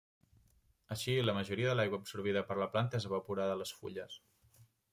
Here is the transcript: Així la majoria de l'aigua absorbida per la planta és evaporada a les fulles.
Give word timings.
Així 0.95 1.13
la 1.25 1.35
majoria 1.39 1.67
de 1.71 1.75
l'aigua 1.79 2.01
absorbida 2.03 2.43
per 2.47 2.57
la 2.63 2.69
planta 2.77 3.01
és 3.03 3.07
evaporada 3.11 3.57
a 3.57 3.61
les 3.61 3.75
fulles. 3.83 4.17